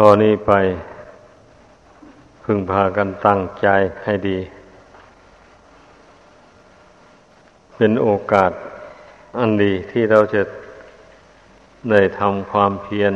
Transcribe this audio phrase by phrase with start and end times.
[0.00, 0.52] ทอนี้ไป
[2.44, 3.68] พึงพากันตั้งใจ
[4.04, 4.38] ให้ดี
[7.76, 8.52] เป็นโอกาส
[9.38, 10.42] อันดีที่เราจะ
[11.90, 13.14] ได้ทำความเพียร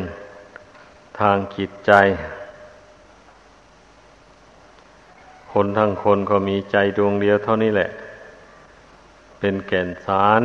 [1.20, 1.92] ทางจิตใจ
[5.52, 7.90] คนทั้งคนก็มีใจดวงเดียวเท่านี้แหละ
[9.38, 10.42] เป็นแก่นสาร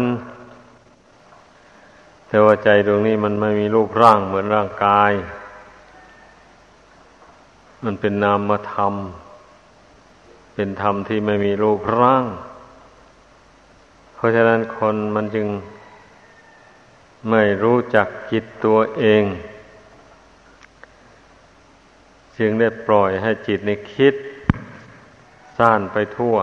[2.27, 5.13] แต่ว่าใจดวงนี้มันไม่มีรูปร่างเหมือนร่างกาย
[7.83, 8.93] มันเป็นนามธรรม
[10.55, 12.25] เป็นธรรมที่ไม่มีรูปร่าง
[14.13, 15.47] เพราะฉะนั้นคนมันจึง
[17.29, 19.23] ไม่รู้จักจิตตัวเอง
[22.37, 24.15] จึงได้ปล่อยให้จิตในคิด
[25.57, 26.35] ซ่านไปทั่ว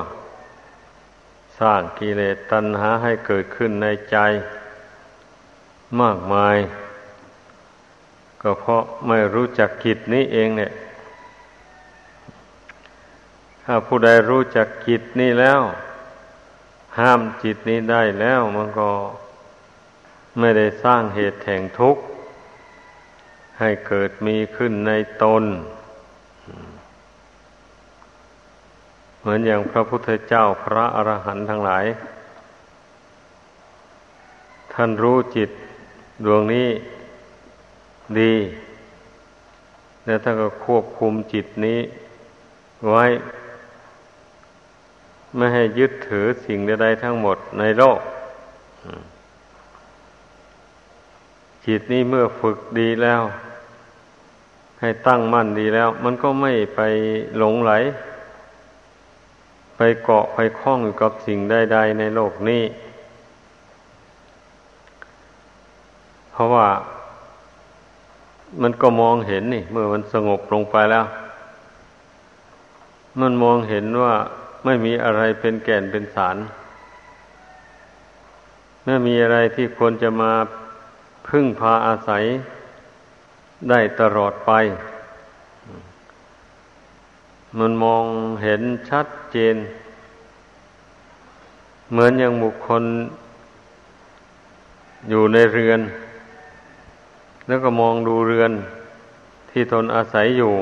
[1.60, 4.16] สร้างกิเลสตัณหาให้เกิดขึ้นในใจ
[6.00, 6.56] มากมาย
[8.42, 10.72] ก็เพราะไม่รู้จักจิตนี้เองเนี่ย
[13.64, 15.60] ถ้าผู้ใดรู้จักจิตนี้แล้ว
[16.98, 18.90] ห้ามจิตนี้ได้แล้ว มันก็
[20.38, 22.02] ไม่ได้สร้างเหตุแห่งทุกข์
[23.58, 25.44] ให้เกิดมีขึ้นในตน
[29.20, 31.84] เหมือนอย่างพระพุทธเจ้าพระอรหันต์ทั้งหลาย
[34.72, 35.50] ท่านรู้จิต
[36.24, 36.68] ดวงนี้
[38.20, 38.34] ดี
[40.04, 41.80] แล้วท่านก็ควบคุมจิตนี้
[42.88, 43.04] ไว้
[45.36, 48.00] ไม่ให้ยึดถือสิ่งใดๆทั้งหมดในโลก
[51.66, 53.22] จิตนี้เมื่อฝึกดีแล้ว
[54.80, 56.80] ให้ตั้งมั่นดีแล้ว มันก็ไม่ไป
[57.38, 57.72] หลงไหล
[59.76, 62.62] ไปเกาะไปคล้องอยู่กับสิ่งใดๆในโลกนี้
[66.32, 66.68] เพราะว่า
[68.62, 71.04] มันก็มองเห็นนี่ เมื่อมันสงบลงไปแล้ว
[73.20, 74.14] มันมองเห็นว่า
[74.64, 76.36] ไม่มีอะไรเป็นแก่นเป็นสาร
[78.84, 80.32] ไม่มีอะไรที่ควรจะมา
[81.28, 82.24] พึ่งพาอาศัย
[83.68, 84.50] ได้ตลอดไป
[87.58, 88.04] มันมอง
[88.42, 89.56] เห็นชัดเจน
[91.90, 92.84] เหมือนอย่างบุคคล
[95.10, 95.80] อยู่ในเรือน
[97.46, 98.52] แล้วก็มองดูเรือน
[99.50, 100.52] ที่ตนอาศัยอยู่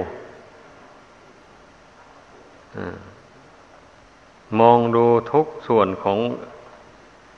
[4.59, 6.19] มองดูทุกส่วนของ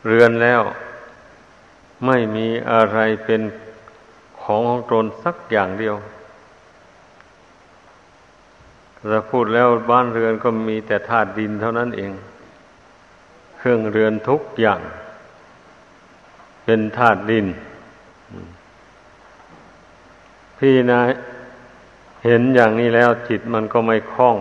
[0.06, 0.62] เรือนแล้ว
[2.06, 3.41] ไม่มีอะไรเป็น
[4.43, 5.97] ของของตนสักอย่างเดียว
[9.11, 12.11] จะพูดแล้วบ้านเรือนก็มีแต่ธาตุดินเท่านั้นเอง
[13.59, 14.81] เครื่องเรือนทุกอย่าง
[16.65, 17.47] เป็นธาตุดิน
[20.59, 21.01] พี่นะ
[22.25, 24.37] เห็นอย่างนี้แล้วจิตมันก็ไม่คล้อง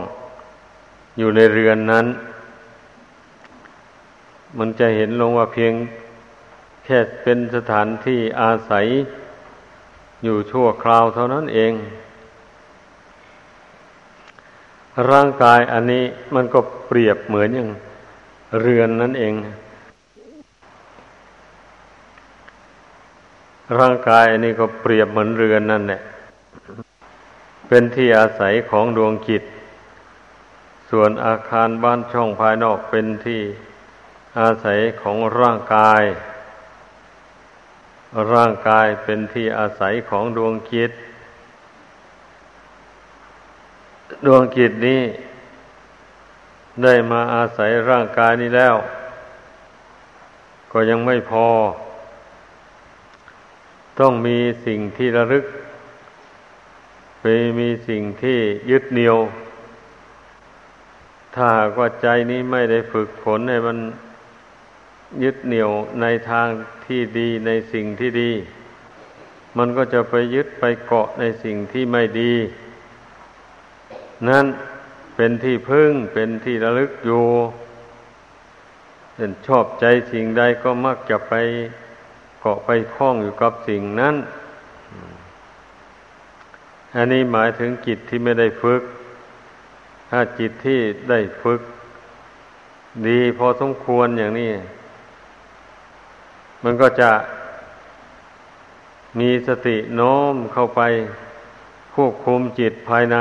[1.17, 2.05] อยู่ในเรือนนั้น
[4.57, 5.73] มันจะเห็นลงว่าเพียง
[6.85, 8.85] แค่เป็นสถานที่อาศัย
[10.23, 11.73] อยู่ชั่วคราวเท่านั้นเอง
[15.11, 16.03] ร่างกายอันนี้
[16.35, 17.69] มันก็เปรียบเหมือนอย่าง
[18.61, 19.33] เรือนนั่นเอง
[23.79, 26.01] ร่างกายอันนี้ก็เปรียบเหมือนเรือนนั่นแหละ
[27.67, 29.43] เป็นที่อาศัยของดวงจิต
[30.89, 33.41] ส่วนอาคารบ้านช่องภายนอกเป็นที่
[34.39, 36.03] อาศัยของร่างกาย
[38.33, 40.91] ร่างกายเป็นที่อาศัยของดวงจิต
[44.25, 45.01] ดวงจิตนี้
[46.83, 48.75] ได้มาอาศัยร่างกายนี้แล้ว
[50.71, 51.47] ก็ยังไม่พอ
[53.99, 55.45] ต้องมีสิ่งที่ระลึก
[57.19, 57.25] ไป
[57.59, 59.17] มีสิ่งที่ยึดเหนี่ยว
[61.33, 63.77] ถ้าหากว่าใจนี้ไม่ได้ฝึกฝนให้มัน
[65.23, 66.47] ยึดเหนี่ยวในทาง
[66.85, 68.31] ที่ดีในสิ่งที่ดี
[69.57, 72.33] มันก็จะไปยึดไปเกาะในสิ่งที่ไม่ดี
[74.27, 74.45] นั่น
[75.15, 77.25] เป็นที่พึ่งเป็นที่ระลึกอยู่
[79.15, 81.33] เป็นชอบใจสิ่งใดก็มักจะไป
[82.39, 84.15] เกาะไปคล้องอยู่กับสิ่งนั้น
[86.95, 88.81] อันนี้หมายถึงจิตที่ไม่ได้ฝึก
[90.09, 90.79] ถ้าจิตที่
[91.09, 91.61] ได้ฝึก
[93.07, 94.51] ดีพอสมควรอย่างนี้
[96.63, 97.11] มันก็จะ
[99.19, 100.81] มีสติโน้มเข้าไป
[101.95, 103.17] ควบคุมจิตภายใน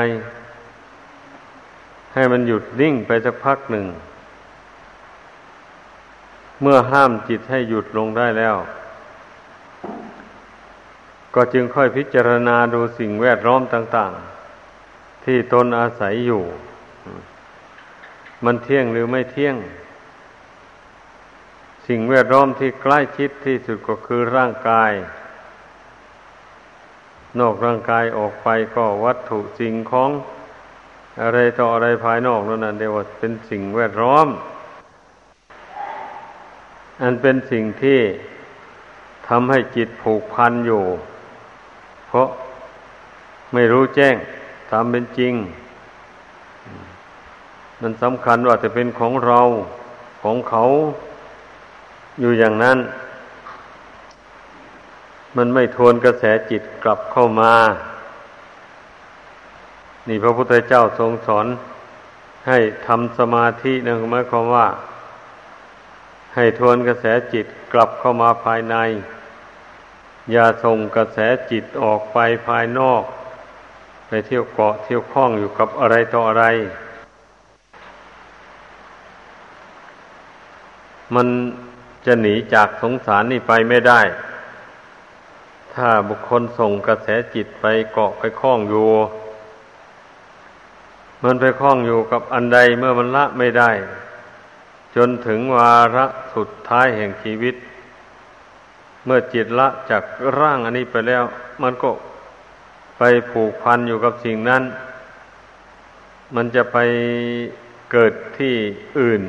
[2.15, 3.87] ให้มันหยุดนิ่งไปสักพักหนึ่ง
[6.61, 8.57] เมื่อห้ามจิตให้หยุดลงได้แล้ว
[11.35, 14.13] ก็จึงค่อยพิจารณาดูสิ่งแวดล้อมต่าง
[14.69, 16.43] ๆ ที่ตนอาศัยอยู่
[18.45, 19.57] มันเที่ยงหรือไม่เที่ยง
[21.95, 24.93] สิ่งแวดล้อมที่ใกล้ชิดที่สุดก็คือร่างกาย
[27.41, 30.11] นอกร่างกายออกไปก็วัตถุสิ่งของ
[31.23, 34.29] อะไรต่ออะไรภายนอกนั่นนะเดียวเป็นสิ่งแวดล้อม
[37.03, 38.01] อันเป็นสิ่งที่
[39.29, 40.85] ทำให้จิตผูกพันอยู่
[42.07, 42.29] เพราะ
[43.53, 44.17] ไม่รู้แจ้ง
[44.71, 45.35] ตามเป็นจริง
[47.81, 49.41] มันสำคัญว่าจะเป็นของเรา
[50.23, 50.65] ของเขา
[52.19, 52.79] อยู่อย่างนั้น
[55.37, 57.55] มันไม่ทวนกระแสจิตกลับเข้ามา
[60.09, 61.47] นี่พระพุทธเจ้าทรงสอน
[62.49, 64.67] ให้ทำสมาธินะหมายความว่า
[66.35, 68.77] ให้ทวนกระแสจิตกลับเข้ามาภายใน
[70.33, 71.19] อย่าส่งกระแส
[71.51, 72.19] จิตออกไป
[72.49, 73.03] ภายนอก
[74.07, 76.45] ไปเที่ยวเกาะเที่ยวคล้องอยู่กับอะไรต่ออะไร
[81.15, 81.29] มัน
[82.07, 84.01] จะหนีจากสงสารนี่ไปไม่ได้
[85.75, 88.89] ถ้าบุคคลส่งกระแสจิตไปเกาะไปคล้องอยู่
[91.25, 93.71] มันไปคล้องอยู่กับอันใดเมื่อมันละไม่ได้
[94.97, 97.55] จนถึงวาระสุดท้ายแห่งชีวิต
[99.05, 100.05] เมื่อจิตละจาก
[100.39, 101.25] ร่างอันนี้ไปแล้ว
[101.63, 101.91] มันก็
[102.99, 104.63] ไปผูกพันอยู่กับสิ่งนั้น
[106.35, 106.79] มันจะไป
[107.93, 108.55] เกิดที่
[108.99, 109.23] อื่น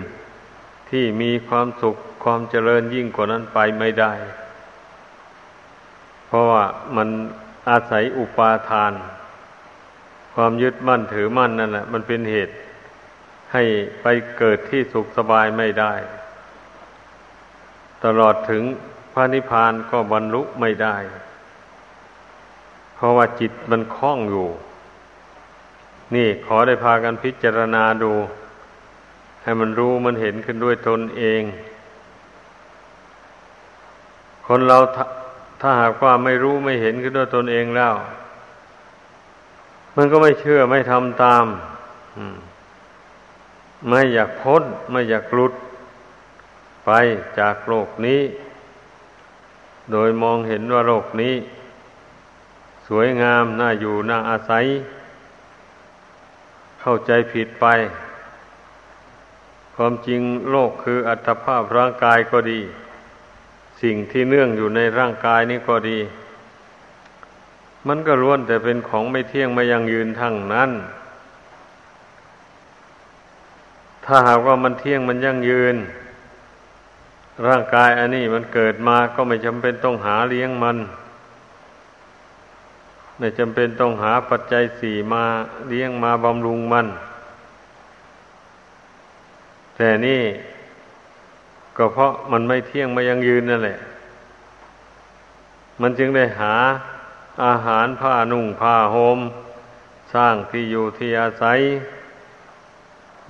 [0.90, 4.14] ที่มีความสุข ความเจริญยิ่งกว่านั้นไปไม่ได้
[6.28, 6.64] เพราะว่า
[6.96, 7.10] มัน
[7.70, 8.94] อาศัยอุปาทาน
[10.36, 12.54] ความยึดมั่นถือมั่นนั่นแหละมันเป็นเหตุ
[13.54, 13.64] ให้
[14.02, 14.08] ไป
[14.38, 15.94] เกิดที่สุขสบายไม่ได้
[18.04, 18.64] ตลอดถึง
[19.14, 20.96] พระนิพพานก็บรรลุไม่ได้
[22.96, 24.48] เพราะว่าจิตมันคล้องอยู่
[26.16, 28.14] นี่ขอได้พากันพิจารณาดู
[29.44, 31.42] ให้มันรู้มันเห็นขึ้นด้วยตนเอง
[34.54, 34.80] คนเรา
[35.62, 37.96] ถ้าหากว่าไม่รู้ไม่เห็นขึ้นด้วยตนเองแล้ว
[39.96, 41.46] มันก็ไม่เชื่อไม่ทำตาม
[43.90, 45.54] ไม่อยากพ้น ไม่อยากหลุด
[46.86, 46.92] ไป
[47.40, 48.22] จากโลกนี้
[49.92, 51.36] โดยมองเห็นว่าโลกนี้
[52.88, 54.66] สวยงามน่าอยู่น่าอาศัย
[56.82, 57.66] เข้าใจผิดไป
[59.76, 60.22] ความจริง
[60.52, 62.62] โลกคืออัตภาพร่างกายก็ดี
[63.82, 66.00] สิ่งที่เนื่องอยู่ในร่างกายนี้ก็ดี
[67.88, 70.72] มันก็ล้วนแต่เป็นของไม่เที่ยงไม่ยังยืนทั้งนั้น
[74.06, 75.76] ถ้าหากว่ามันเที่ยงมันยั่งยืน
[77.48, 80.78] ร่างกายอันนี้มันเกิดมาก็ไม่จำเป็นต้องหาเลี้ยงมัน
[83.18, 85.24] ไม่จำเป็นต้องหาปัจจัยสี่มา
[85.70, 86.88] เลี้ยงมาบำรุงมัน
[89.76, 90.22] แต่นี่
[91.78, 93.80] ก็เพราะมันไม่เที่ยงไม่ยังยืนนั่นแหละ
[95.82, 96.56] มันจึงได้หา
[97.46, 99.20] อาหารผ้านุ่งผ้าหม่ม
[100.14, 101.60] สร้างที่อยู่ที่อาศัย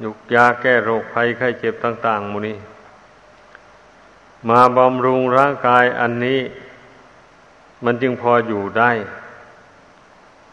[0.03, 2.57] ยุกยาแก้โรคภัยไข้เจ็บต่าง ๆมูนี้
[4.49, 6.39] มาบำรุงร่างกายอันนี้
[7.85, 8.91] มันจึงพออยู่ได้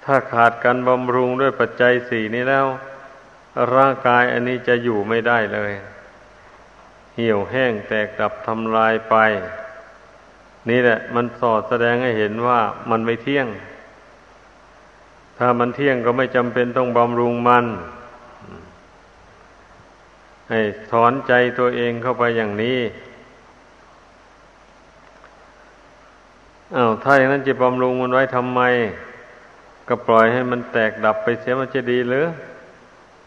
[0.04, 2.66] ถ้าขาดการบำรุงด้วยปัจจัยสี่นี้แล้ว
[3.74, 5.72] ร่างกายอันนี้จะอยู่ไม่ได้เลย
[7.20, 9.16] เหี่ยวแห้งแตกดับทำลายไป
[10.68, 12.60] นี่แหละ มันสอดแสดงให้เห็นว่า
[12.90, 13.46] มันไม่เที่ยง
[15.38, 17.64] ถ้ามันเที่ยงก็ไม่จำเป็นต้องบำรุงมัน
[20.50, 20.60] ให้
[20.90, 22.78] สอนใจตัวเองเข้าไปอย่างนี้
[26.76, 28.60] อา้าวถ้าอย่างนั้นจะบำรุงมันไว้ทำไม
[29.88, 32.26] ก็ปล่อยให้มันแตกดับไปเสียมันจะดีหรือ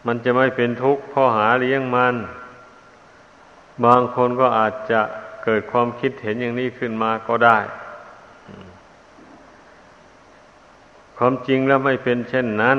[0.06, 2.16] มันจะไม่เป็นทุกข์พราะหาเลี้ยงมัน
[3.84, 5.00] บางคนก็อาจจะ
[5.44, 7.58] เกิดความคิดเห็นอย่างนี้ขึ้นมาก็ได้
[11.16, 12.78] ความจริงแล้วไม่เป็นเช่นนั้น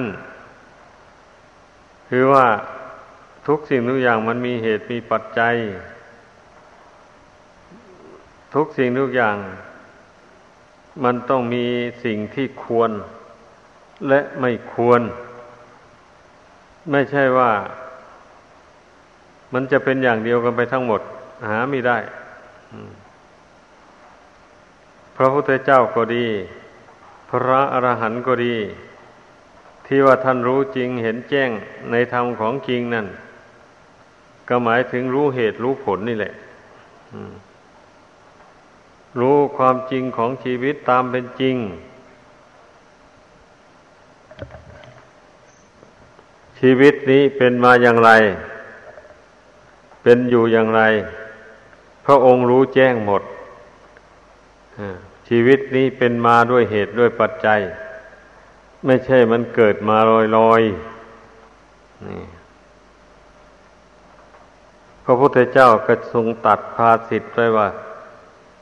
[2.09, 2.47] คือว่า
[3.47, 5.55] ทุกสิ่งทุกอย่างมันมีเหตุมีปัจจัย
[8.53, 9.37] ทุกสิ่งทุกอย่าง
[11.03, 11.65] มันต้องมี
[12.03, 12.91] สิ่งที่ควร
[14.09, 15.01] และไม่ควร
[16.91, 17.51] ไม่ใช่ว่า
[19.53, 21.01] มันจะเป็นอย่างเดียวกันไปทั้งหมด
[21.49, 21.97] หาไม่ได้
[25.15, 26.25] พระพุทธเจ้าก็ดี
[27.29, 28.55] พระอรหันต์ก็ดี
[29.85, 31.49] ที่ว่าท่านรู้จริงเห็นแจ้ง
[31.91, 33.07] ในธรรมของจริงนั่น
[34.49, 36.33] ก็หมายถึงรู้เหตุรู้ผลนี่แหละ
[39.19, 41.55] รู้ความจริงของชีวิตตามเป็นจริง
[46.59, 48.11] ชีวิตนี้เป็นมาอย่างไร
[50.03, 50.81] เป็นอยู่อย่างไร
[52.05, 53.23] พระองค์รู้แจ้งหมด
[55.27, 57.59] ชีวิตนี้เป็นมาด้วยเหตุด้วยปัจจัย
[58.85, 60.61] ไม่ใช่มันเกิดมาลอยลอย
[62.07, 62.21] นี่
[65.03, 67.67] พระพุทธเจ้าก็ทรงตัดภาสิทธ์ไว้ว่า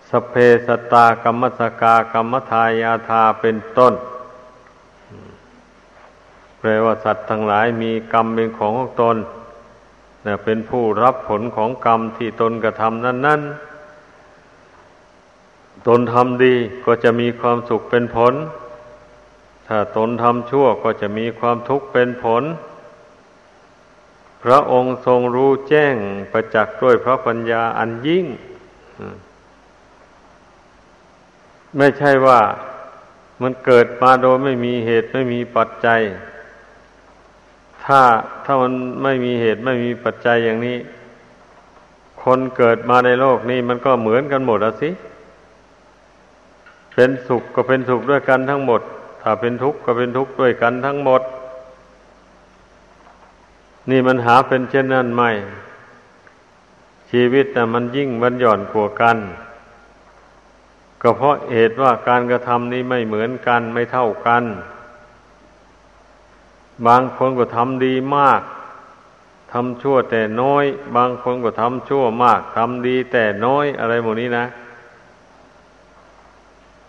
[0.10, 0.33] สเพ
[0.67, 3.93] สตากรรมสกากรรมทายาธาเป็นต้น
[6.60, 9.17] แปลว่าสัตว์ทั้งหลายมีกรรมเป็นของของตน
[10.25, 13.41] นะเป็นผู้รับผลของกรรมที่ตนกระทำนั้น
[14.87, 18.33] ๆ ตนทำดีก็จะมีความสุขเป็นผล
[19.67, 22.43] ถ้าตนทำชั่วก็จะมีความทุกข์เป็นผล
[24.43, 25.95] พระองค์ทรงรู้แจ้ง
[26.31, 28.25] ประจักษ์ด้วยพระปัญญาอันยิ่ง
[31.77, 32.39] ไม่ใช่ว่า
[33.41, 36.01] มันเกิดมาโดยไม่มีเหตุไม่มีปัจจัย
[37.85, 38.01] ถ้า
[38.45, 38.73] ถ้ามัน
[39.03, 40.77] ไม่มีเหตุไม่มีปัจจัยอย่างนี้
[42.23, 44.89] คนเกิดมาในโลกนี้มันก็เหมือนกันหมดอะสิ
[46.95, 48.81] เป็นสุขก็เป็นสุขด้วยกันทั้งหมด
[49.21, 51.21] ถ้าเป็นทุกข์ก็เป็นทุกข์ด้วยกันทั้งหมด
[53.89, 55.23] นี่มันหาเป็นเช่นนั้นไหม
[57.11, 59.17] ชีวิตนะมันยิ่งมันหย่อนกว่ากัน
[61.01, 64.43] ก็เพราะเหตุว่าการกระทำนี้ไม่เหมือนกันไม่เท่ากัน
[66.88, 68.41] บางคนก็ทำดีมาก
[69.51, 74.45] ทำชั่วแต่น้อย บางคนก็ทำชั่วมากทำดีแต่น้อยอะไรหมดนี้นะ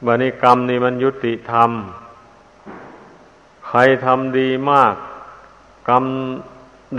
[0.07, 1.71] บันิกรรมนี่มันยุติธรรม
[3.67, 4.95] ใครทำดีมาก
[5.89, 6.05] กรรม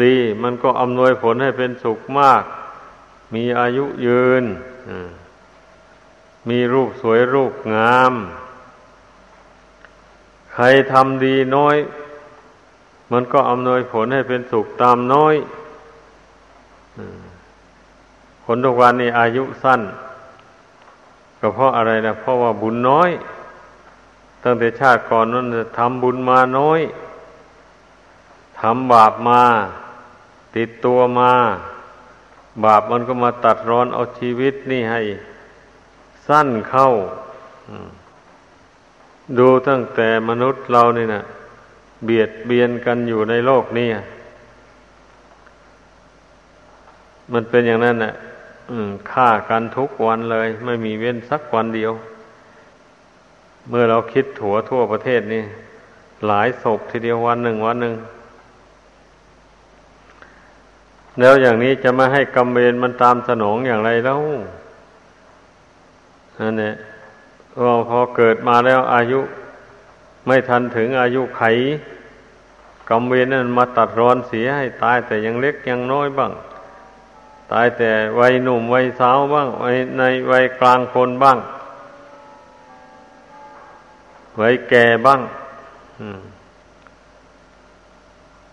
[0.03, 2.43] ดีมันก็อำนวยผลให้เป็นสุขมาก
[3.33, 4.43] มีอายุยืน
[6.50, 8.13] มีรูปสวยรูปงาม
[10.53, 11.75] ใครทำดีน้อย
[13.13, 15.36] มันก็อำนวยผลให้เป็นสุขตามน้อย
[18.46, 19.82] คนทุกวันนี้อายุสั้น
[21.39, 23.10] ก็เพราะอะไรนะเพราะว่าบุญน้อย
[24.43, 25.46] ตั้งแต่ชาติก่อนนั้น
[25.77, 26.82] ทำบุญมาน้อย
[28.60, 29.41] ทำบาปมา
[30.55, 31.32] ติดตัวมา
[32.65, 35.01] บาปมันก็มาตัดรอนเอาชีวิตนี่ให้
[36.27, 36.89] สั้นเข้า
[39.38, 41.24] ดูตั้งแต่มนุษย์เรานี่นะ
[42.05, 43.89] เบียดเบียนกันอยู่ในโลกนี้
[47.33, 48.13] มันเป็นอย่างนั้นแหละ
[49.12, 51.93] ฆ่ากันทุกวันเลย ไม่มีเว้นสักวันเดียว
[53.69, 55.43] เมื่อเราคิดถัวทั่วประเทศนี่
[56.27, 57.95] หลายศพทีเดียววันหนึ่งวันหนึ่ง
[61.19, 64.19] แล้วอย่างนี้จะไม่ให้กรรมเวรมันตามสนองอย่างไรแล้ว
[66.39, 66.74] นั่นแหละ
[67.89, 69.19] พอเกิดมาแล้วอายุ
[70.25, 71.43] ไม่ทันถึงอายุไข
[72.89, 76.31] กรรมเวรนั้นมาตัดรอนเสียให้ตายแต่ยังเล็กยังน้อยบ้าง
[77.51, 81.37] ตายแต่วัยหนุ่มวัยสาวบ้างวัยในวัยกลางคนบ้าง
[84.41, 85.21] วัยแก่บ้าง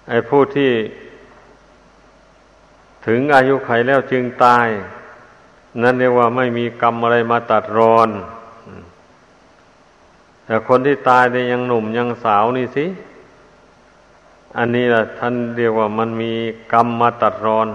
[0.09, 0.73] ไอ้ผู้ที่
[3.07, 4.69] ถึงอายุไขแล้วจึงตาย
[5.83, 8.11] นั่นเรียกว่าไม่มีกรรมอะไรมาตัดรอน
[10.45, 12.87] แต่คนที่ตายเนี่ยยังหนุ่มยังสาวนี่สิ
[14.57, 16.33] อันนี้ละท่านเรียกว่ามันมี
[16.73, 17.69] กรรมมาตัดรอน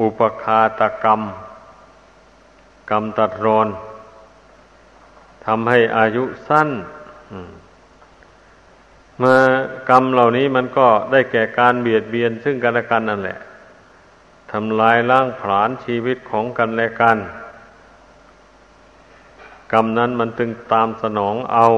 [0.00, 1.20] อุปคาตกรรม
[2.90, 3.68] กรรมตัดรอน
[5.46, 6.68] ทำให้อายุสั้น
[9.22, 9.34] มา
[9.90, 13.38] กรรมเหล่านี้มันก็ได้แก่การเบียดเบียนซึ่งกันและกันนั่นแหละ
[14.52, 17.18] ทำลายล้างผลาญชีวิตของกันและกัน
[19.72, 21.68] กรรมนั้นมันตึงตามสนองเอา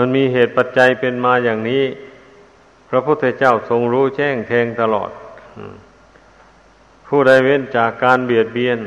[0.00, 1.84] มันมีเหตุปัจจัยเป็นมาอย่างนี้
[2.88, 5.10] พระพุทธเจ้าทรงรู้แจ้งแทงตลอด
[7.06, 8.78] ผู้ใดเว้นจากการเบียดเบียน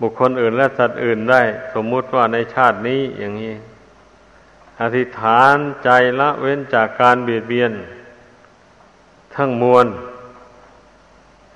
[0.00, 1.42] บุคคลอื่นและสัตว์อื่นได้
[1.74, 3.54] สมมุติว่าในชาตินี้อย่างนี้
[4.80, 7.72] อธิษฐานใจละเว้นจากการเบียดเบียน
[9.34, 9.86] ทั้งมวล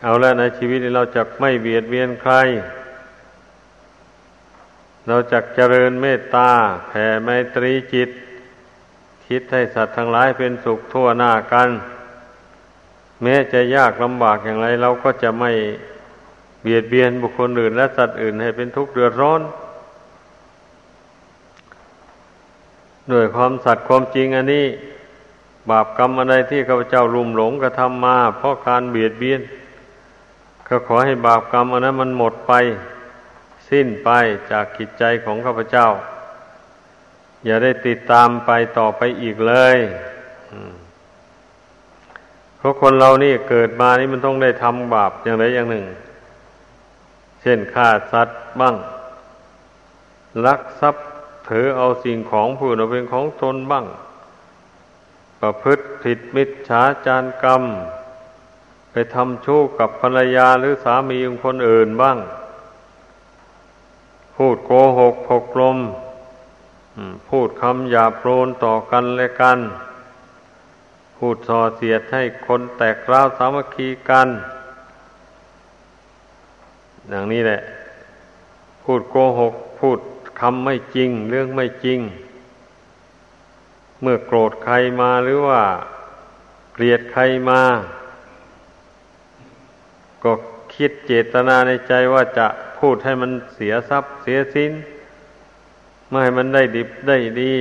[0.02, 2.35] เอาแล้วในชีวิตนี้เราจะไม่เบียดเบียนใคร
[5.06, 6.50] เราจักเจริญเมตตา
[6.88, 8.11] แผ่ไมตรีจิต
[9.26, 11.68] คิดให้สัตว์ทั้งหลายเป็นสุขทั่วหน้ากัน
[13.23, 15.50] แม้จะยากลำบากอย่างไรเราก็จะไม่
[16.62, 19.40] เบียดเบียนบุคคลอื่นและสัตว์อื่นให้เป็นทุกข์เดือดร้อน
[23.12, 24.66] ด้วยความสัตย์ความจริงอันนี้
[25.71, 29.40] บาปกรรมอะไรที่ข้าพเจ้าลุ่มหลงกระทำมา เพราะการเบียดเบียน
[30.68, 32.52] ก็ขอให้บาปกรรมอันนั้นมันหมดไป
[33.71, 34.11] สิ้นไป
[34.50, 35.88] จากกิจใจของข้าพเจ้า
[37.45, 39.78] อย่าได้ติดตามไปต่อไปอีกเลย
[42.57, 45.85] เพราะคนเรานี่เกิดมานี่มันต้องได้ทำบาปอย่างใดอย่างหนึ่ง
[47.42, 48.76] เช่นฆ่าสัตว์บ้าง
[50.47, 51.04] ลักทรัพย์
[51.49, 53.87] ถือเอาสิ่งของผู้อื่นเป็นของตนบ้าง
[55.40, 57.62] ประพฤติผิดมิจฉาจารกรรม
[58.90, 62.19] ไปทำชู้กับภรรยาหรือสามีของคนอื่นบ้าง
[64.37, 65.79] พูดโกหกพกลม
[67.29, 69.59] พูดคำหยาบโลนต่อกันและกัน
[71.17, 74.29] พูดส่อเสียดให้คนแตกร้าวสามัคคีกัน
[77.09, 77.61] อย่างนี้แหละ
[78.83, 79.99] พูดโกหก พูด
[80.41, 82.01] คำไม่จริง เรื่องไม่จริง
[84.01, 85.62] เมื่อโกรธใครมาหรือว่า
[86.73, 87.62] เกลียดใครมา
[90.23, 90.33] ก็
[90.75, 92.47] คิดเจตนาในใจว่าจะ
[92.83, 94.73] พูดให้มันเสียทรัพย์เสียสิน
[96.09, 97.55] ไม่ให้มันได้ดิบได้ดี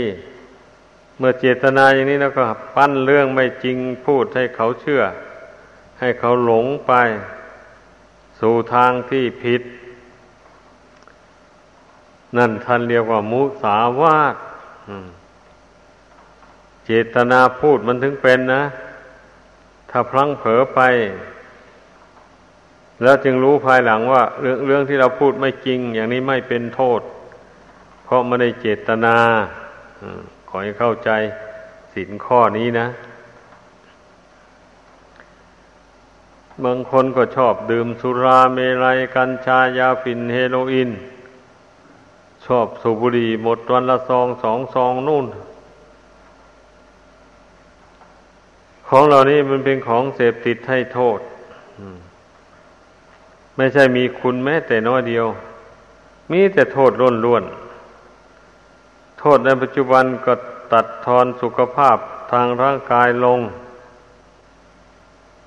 [1.18, 2.44] เมื่อเจตนาอย่างนี้แล้วก็
[2.76, 5.02] ปั้นเรื่องไม่จริงพูดให้เขาเชื่อ
[6.00, 6.94] ให้เขาหลงไป
[8.40, 9.62] สู่ทางที่ผิด
[12.38, 14.36] นั่นท่านเรียกว่ามุสาวาท
[16.86, 18.64] เจตนาพูดมันถึงเป็นนะ
[19.90, 20.82] ถ้าพลั้งเผลอไป
[23.04, 27.02] แล้วจึงรู้ภายหลังว่า เรื่องเรื่องที่เราพูดไม่จริง อย่างนี้ไม่เป็นโทษ
[28.04, 29.18] เพราะไม่ได้เจตนา
[30.48, 31.10] ขอให้เข้าใจ
[31.94, 32.88] สินข้อนี้นะ
[36.64, 40.92] บางคนก็ชอบดื่มสุราเมลัยกัญชายาฝิ่นเฮโรอีน
[42.46, 45.26] ชอบสูบบุหรี่หมดวันละซองสองซองนู่น
[48.88, 51.20] ของเหล่านี้มันเป็นของเสพติดให้โทษ
[53.58, 55.28] ไม่ใช่มีคุณแม้แต่น้อยเดียว
[56.32, 57.44] มีแต่โทษล้นล้วน
[59.20, 60.34] โทษในปัจจุบันก็
[60.74, 61.98] ตัดทอนสุขภาพ
[62.32, 63.40] ทางร่างกายลง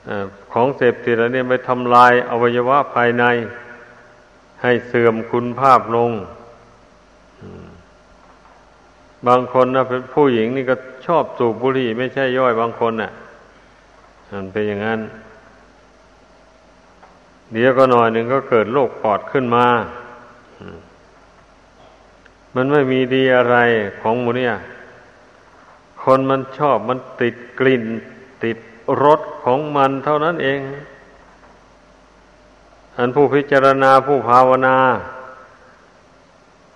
[0.09, 0.11] อ
[0.53, 3.25] ของเสพติดอะไรเนี่ยไปทำลายอวัยวะภายใน
[4.63, 6.11] ให้เสื่อมคุณภาพลง
[9.27, 13.11] บางคนนะเป็นผู้หญิงนี่ก็ชอบสูบบุหรี่ ไม่ใช่ย่อยบางคนน่ะ
[14.33, 15.01] มันเป็นอย่างนั้น
[17.55, 19.67] เดี๋ยวก็หน่อยหนึ่งก็เกิดโรคปอดขึ้นมา
[22.55, 23.57] มันไม่มีดีอะไร
[24.01, 24.55] ของมูเนี่ย
[26.03, 27.85] คนมันชอบมันติดกลิ่น
[28.45, 28.59] ติด
[29.05, 30.61] รสของมันเท่านั้นเอง
[32.97, 34.77] อันผู้พิจารณาผู้ภาวนา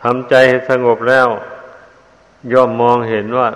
[0.02, 1.28] ทำใจให้สงบแล้ว
[2.52, 3.48] ย่อมมองเห็นว่า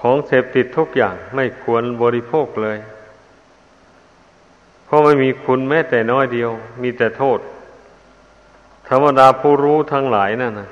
[0.00, 2.78] ของเสพติดทุกอย่างไม่ควรบริโภคเลย
[4.90, 6.50] เพราะไม่มีคุณแม้แต่น้อยเดียว
[6.82, 7.38] มีแต่โทษ
[8.88, 10.70] ธรรมดาผู้รู้ทั้งหลายนั่นนะ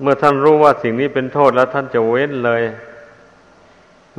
[0.00, 2.62] เมื่อท่านรู้ว่าสิ่งนี้เป็นโทษแล้วท่านจะเว้นเลย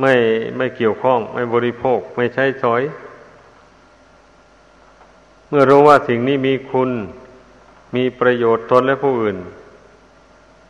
[0.00, 0.14] ไม่
[0.56, 2.82] ไม่เกี่ยวข้อง ไม่บริโภค ไม่ใช้สอย
[5.48, 6.90] เมื่อรู้ว่าสิ่งนี้มีคุณ
[7.96, 9.36] มีประโยชน์ตนและผู้อื่น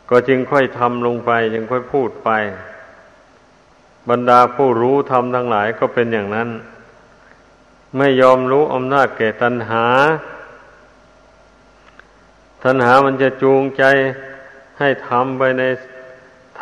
[0.09, 2.29] ก็จึงค่อยทำลงไป จึงค่อยพูดไป
[4.09, 6.49] บรรดาผู้รู้ทำทั้งหลายก็เป็นอย่างนั้น
[7.97, 9.85] ไม่ยอมรู้อำนาจแก่ตัณหา
[12.63, 13.83] ตัณหามันจะจูงใจ
[14.79, 15.63] ให้ทำไปใน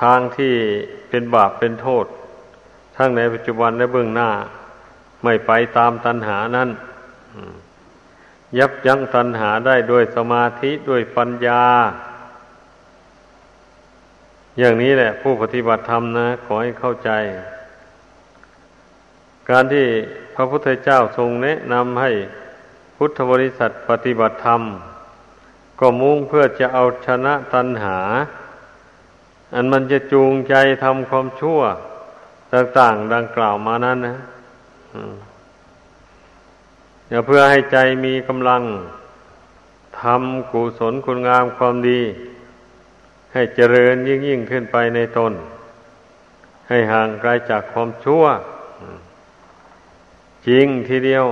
[0.01, 0.53] ทางที่
[1.09, 2.05] เป็นบาปเป็นโทษ
[2.97, 4.29] ทั้งในปัจจุบันและเบื้องหน้า
[5.23, 6.69] ไม่ไปตามตัณหานั้น
[8.57, 11.63] ยับยั้งตัณหาได้ด้วยสมาธิด้วยปัญญา
[14.59, 17.11] อย่างนี้แหละ ผู้ปฏิบัติธรรมนะ ขอให้เข้าใจ
[19.49, 19.87] การที่
[20.41, 22.12] ระพุทธเจ้าทรงแนะนำให้
[22.97, 24.62] พุทธบริษัทปฏิบัติธรรม
[25.80, 27.99] ก็มุ่งเพื่อจะเอาชนะตัณหา
[29.54, 31.60] อันมันจะจูงใจทำความชั่ว
[32.54, 34.17] ต่างๆดังกล่าวมานั้นนะ
[37.10, 38.63] อย่าเพื่อให้ใจมีกำลัง
[40.01, 42.01] ทำกุศลคุณงามความดี
[43.34, 45.34] ให้เจริญยิ่งยิ่งขึ้นไปในตน
[46.69, 48.23] ให้ห่างไกลจากความชั่ว
[50.47, 51.25] จริงทีเดียว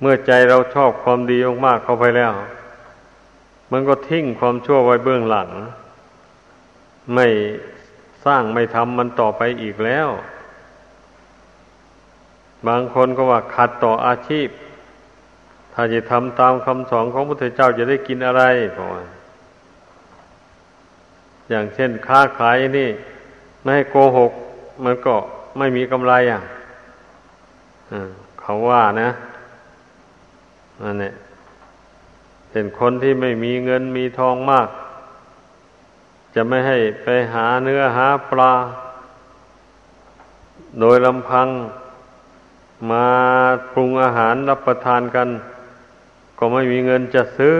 [0.00, 2.32] เมื่อใจเราชอบความดีมากเข้าไปแล้ว
[3.72, 5.48] มันก็ทิ้งความชั่วไว้เบื้องหลัง
[7.14, 7.26] ไม่
[8.24, 10.08] สร้างไม่ทำมันต่อไปอีกแล้ว
[12.66, 14.48] บางคนก็ว่าขัดต่ออาชีพ
[15.72, 18.42] ถ้าจะทำตามคำสอนของพระพุทธเจ้าจะได้กินอะไร
[18.74, 18.88] เพราะ
[21.48, 22.90] อย่างเช่นค้าขายนี่
[23.62, 24.32] ไม่ให้โกหก
[24.84, 25.14] มันก็
[25.58, 26.42] ไม่มีกำไรอะ
[28.40, 29.10] เขาว่านะ
[30.82, 31.12] นั่นแหละ
[32.50, 34.68] เป็นคนที่ไม่มีเงินมีทองมาก
[36.34, 38.52] จจะไม่ให้ไปหาเนื้อหาปลา
[40.80, 41.48] โดยลำพัง
[42.90, 43.06] มา
[43.72, 45.28] ปรุงอาหารรับประทานกัน
[46.38, 47.58] ก็ไม่มีเงินจะซื้อ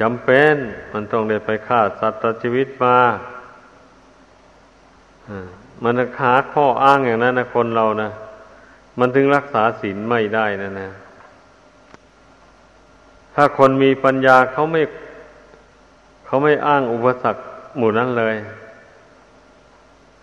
[0.00, 0.54] จำเป็น
[0.92, 2.98] มันต้องได้ไปฆ่าสัตว์ชีวิตมา
[5.82, 8.10] มันหาข้ออ้างอย่างนั้นนะคนเรานะ
[8.98, 10.90] มันถึงรักษาศีลไม่ได้นะนะ
[13.34, 14.82] ถ้าคนมีปัญญาเขาไม่
[16.26, 17.42] เขาไม่อ้างอุปสรรค
[17.76, 18.36] หมู่นั้นเลย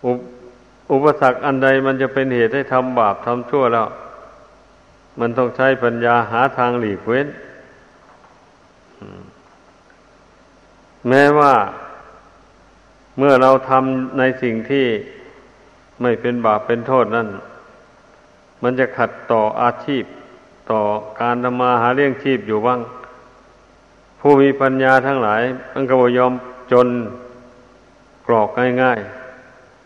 [0.04, 0.12] อุ
[0.92, 3.88] อุปสรรคอันใดมันจะเป็นเหตุให้ทำบาปทำชั่วแล้ว
[5.20, 7.28] มันต้องใช้ปัญญาหาทางหลีกเว้น
[11.08, 11.54] แม้ว่า
[13.18, 14.86] เมื่อเราทำในสิ่งที่
[16.02, 17.28] ไม่เป็นบาปเป็นโทษนั่น
[18.62, 20.04] มันจะขัดต่ออาชีพ
[20.70, 20.80] ต่อ
[21.20, 22.80] การทำมาหาเลี้ยงชีพอยู่บ้าง
[24.20, 26.32] ผู้มีปัญญาทั้งหลายมันก็บยอม
[26.72, 26.88] จน
[28.26, 28.48] กรอก
[28.82, 28.98] ง่าย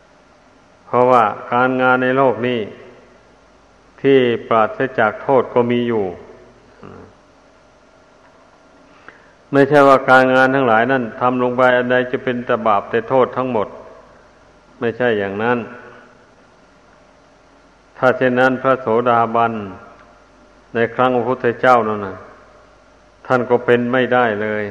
[0.01, 2.61] ๆ เพราะว่าการงานในโลกนี้
[4.03, 6.05] ที่ปราศจากโทษก็มีอยู่
[9.53, 13.69] ไม่ใช่ว่าการงานทั้งหลายนั่นทำลงไปอันใดจะเป็นแต่บาปแต่โทษทั้งหมด
[14.81, 15.59] ไม่ใช่อย่างนั้น
[17.99, 19.53] ถ้าเช่นนั้นพระโสดาบัน
[20.75, 22.17] ในครั้งพระพุทธเจ้านั่นนะ
[23.27, 24.65] ท่านก็เป็นไม่ได้เลย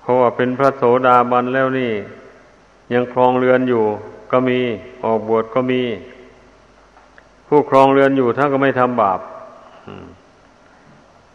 [0.00, 1.92] เพราะว่าเป็นพระโสดาบันแล้วนี่
[2.92, 3.84] ยังครองเรือนอยู่
[4.30, 4.58] ก็มี
[5.04, 5.82] ออกบวชก็มี
[7.48, 9.20] ผู้ครองเรือนอยู่ท่านก็ไม่ทำบาป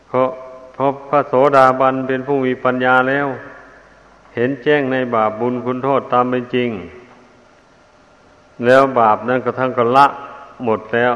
[0.07, 0.29] เพราะ
[0.73, 3.27] เพราะพระโสดาบันเป็นผู้มีปัญญาแล้ว
[4.35, 6.69] เห็นแจ้งในบาปบุญคุณโทษตามเป็นจริง
[8.65, 10.07] แล้วบาปนั้นก็ทั้งก็ละ
[10.65, 11.13] หมดแล้ว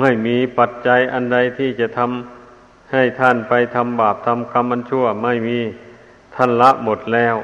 [0.00, 5.58] ไม่มีปัจจัยอันใดที่จะทำให้ท่านไปทำบาปทำกรรมมันชั่ว ไม่มี
[6.34, 7.36] ท่านละหมดแล้ว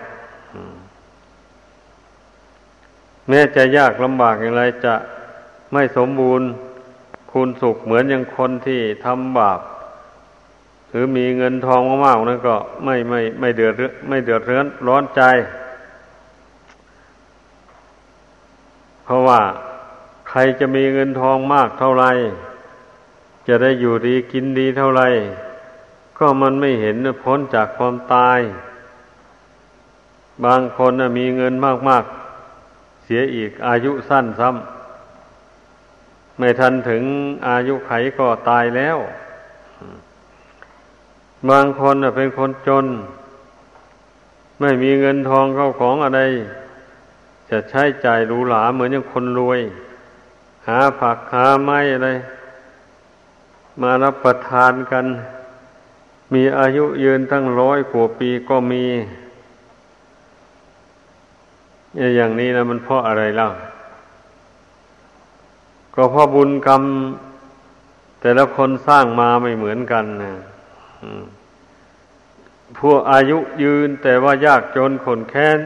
[3.28, 4.94] แม้จะยากลำบากอย่างไรจะ
[5.72, 6.46] ไม่สมบูรณ์
[7.32, 9.60] คุณสุขเหมือนอย่างคนที่ทำบาป
[10.88, 13.74] หรือมีเงินทองมากๆนั่นก็ไม่ไม่ไม่เดือด
[14.08, 15.22] ไม่เดือดร้อนร้อนใจ
[19.01, 19.40] เพ ราะว่า
[20.28, 22.04] ใครจะมีเงินทองมากเท่าไร
[23.46, 25.02] จะได้อยู่ดีกินดีเท่าไร
[26.18, 28.40] ก็มันไม่เห็นพ้นจากความตาย
[30.44, 31.54] บางคนมีเงิน
[31.88, 32.04] มาก
[32.54, 37.02] ๆ เสียอีกอายุสั้นซ้ำไม่ทันถึง
[37.48, 38.98] อายุไขก็ตายแล้ว
[41.50, 42.86] บางคนเป็นคนจน
[44.60, 46.20] ไม่มีเงินทองเข้าของอะไร
[47.52, 49.60] จะใช้จ่ายหรูหราเหมือนอย่างคนรวย
[50.68, 52.10] หาผักหาไม้อะไร
[53.82, 55.06] มารับประทานกัน
[56.34, 58.84] มีอายุยืนตั้งร้อยกว่าปีก็มี
[62.16, 63.48] อย่างนี้นะมันเพราะอะไรเล่า
[65.94, 66.82] ก็เพราะบุญกรรม
[68.20, 70.32] แต่ละคนสร้างมาไม่เหมือนกันนะ
[72.78, 75.58] พวกอายุยืนแต่ว่ายากจนขนแค้น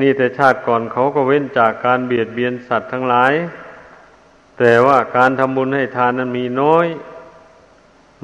[0.00, 3.32] นี่แต่ชาติก่อนเขาก็เว้นจากการเบียดเบียนสัตว์ทั้งหลาย
[4.58, 6.86] แต่ว่าการทำบุญให้ทานนั้นมีน้อย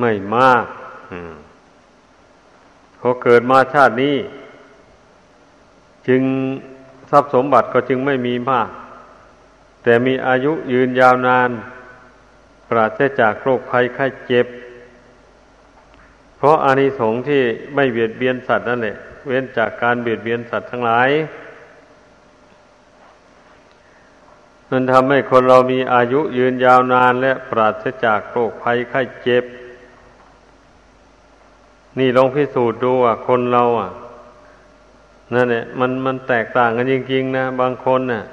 [0.00, 0.64] ไม่มาก
[2.98, 4.16] เขาเกิดมาชาตินี้
[6.08, 6.22] จึง
[7.10, 8.68] ทรัพย์สมบัติก็จึงไม่มีมาก
[9.82, 11.50] แต่มีอายุยืนยาวนาน
[12.68, 14.46] ปราศจากโรคภัยไข้เจ็บ
[16.36, 17.42] เพราะอานิสงส์ที่
[17.74, 21.08] ไม่เบียดเบียนสัตว์นั่นแหละเว้นจากการเบียดเบียนสัตว์ทั้งหลาย
[24.70, 29.44] มันทำให้คนเรามีอายุยืนยาวนานและปราศจากโรคภัยไข้เจ็บ
[31.98, 33.90] นี่ลองพิสูจน์ดูว่าคนเราอะ
[35.34, 38.24] นั่นเนี่ยมันมันแตกต่างกันจริงๆนะ บางคนน่ะ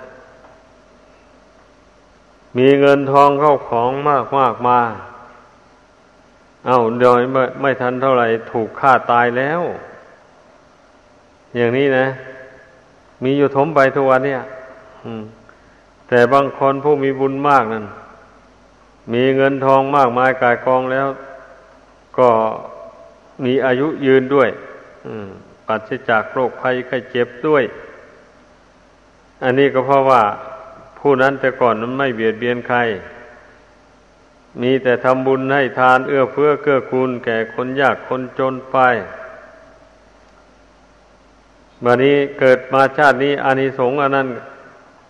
[2.58, 4.80] มีเงินทองเข้าของมากมากมา
[6.65, 9.62] เอา้าโดยไม่ไม่ทันเท่าไหร่ ถูกฆ่าตายแล้ว
[11.58, 12.06] อย่างนี้นะ
[13.23, 14.41] มีอยู่ทมไปทุกวันเนี่ย
[15.06, 15.23] อืม
[16.08, 17.86] แต่บางคนผู้มีบุญมากนั้น
[19.13, 21.08] มีเงินทองมากมายกายกองแล้ว
[22.17, 22.30] ก็
[23.43, 24.50] มีอายุยืนด้วย
[25.67, 27.63] ปัดจากโรคภัยไข้เจ็บด้วย
[29.43, 30.24] อันนี้ก็เพราะว่า
[31.00, 32.78] ผู้นั้นแต่ก่อนนั้นไม่เบียดเบียนใคร
[34.62, 38.78] มีแต่ทำบุญให้ทานเอื้อเฟื้อเกื้อกูลแก่คนยากคนจนไป
[41.84, 44.28] วันนี้เกิดมาชาตินี้อานิสงส์อันนั้น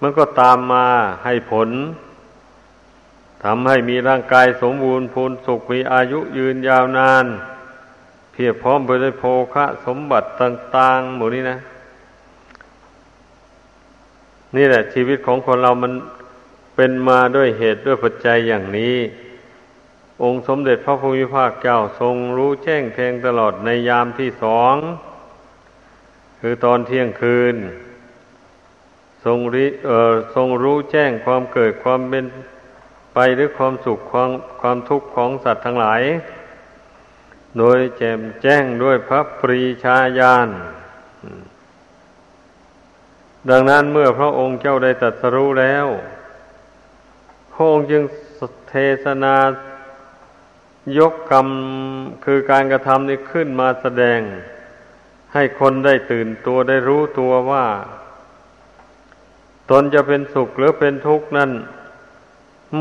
[0.02, 0.88] มันก็ตามมา
[1.26, 1.70] ให้ผล
[3.44, 7.26] ทำให้มีร่างกายสมบูรณ์พูนสุขมีอายุยืนยาวนาน
[8.38, 11.58] พพียบพร้อมไปด้วยโภคะสมบัติต่าง ๆ หมู่นี้นะ
[14.56, 15.94] นี่แหละ ชีวิตของคนเรามัน
[16.76, 18.98] เป็นมาด้วยเหตุด้วยปัจจัยอย่างนี้
[20.24, 24.76] องค์สมเด็จพระพุทธภาคเจ้าทรงรู้แจ้งแทงตลอดในยามที่สอง
[26.40, 27.56] คือตอนเที่ยงคืน
[29.28, 32.26] ทรงริเออทรงรู้แจ้งความเกิดความเป็น
[33.14, 36.02] ไปหรือความสุขความความทุกข์ของสัตว์ทั้งหลาย
[37.58, 40.50] โดยแจมแจ้งด้วยพระปรีชาญาณ
[43.50, 45.86] ดังนั้นเมื่อพระองค์เจ้าได้ตรัสรู้แล้ว
[47.54, 48.04] พระองค์จึง
[48.70, 49.36] เทศนา
[50.98, 51.48] ยกกรรม
[52.26, 54.20] คือการกระทำนี้ขึ้นมาแสดง
[55.34, 57.66] ให้คนได้ตื่นตัวได้รู้ตัวว่า
[59.70, 61.52] ตนจะเป็นสุขหรือเป็นทุกข์นั้น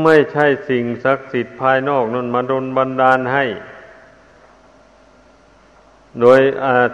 [0.03, 3.45] ไม่ใช่สิ่งศักดิ์สิทธิ์ภายนอกนั่นมาดนบันดาลให้
[6.21, 6.39] โดย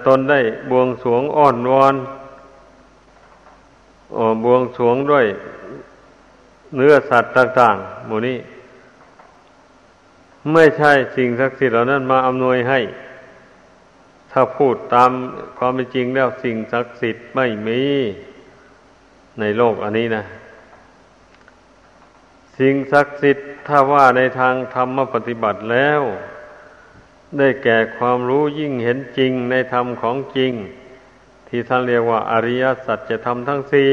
[0.07, 1.95] ตนได้บวงสวงอ้อนวอน
[4.43, 5.25] บวงสวงด้วย
[6.75, 8.37] เนื้อสัตว์ต่างๆหมูนี้
[10.53, 12.79] ไม่ใช่สิ่งศักดิ์สิทธิ์เหล่านั้นมาอำนวยให้
[14.31, 15.11] ถ้าพูดตาม
[15.57, 17.81] ความเป็นจริงแล้วสิ่งศักดิ์สิทธิ์ไม่มี
[19.39, 20.23] ในโลกอันนี้นะ
[22.57, 26.01] สิ่งศักดิ์สิทธิ์ถ้าว่าในทางธรรมปฏิบัติแล้ว
[27.37, 30.51] ได้แก่ความรู้ยิ่งเห็นจริงในธรรมของจริง
[31.47, 33.91] ที่ท่านเรียกว่าอริยสัจจะทำทั้งสี่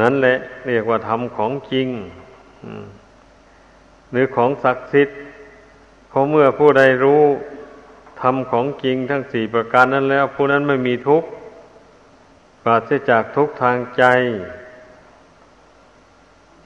[0.00, 0.36] นั่นแหละ
[0.68, 1.88] เรียกว่าธรรมของจริง
[4.10, 5.18] หรือของศักดิ์สิทธิ์
[6.08, 7.22] เพราะเมื่อผู้ใดรู้
[8.22, 11.28] ธรรมของจริงทั้งสี่ประการนั้นแล้ว ผู้นั้นไม่มีทุกข์
[12.68, 14.04] ปราศจากทุกทางใจ